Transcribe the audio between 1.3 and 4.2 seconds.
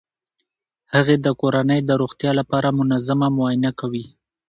کورنۍ د روغتیا لپاره منظمه معاینه کوي.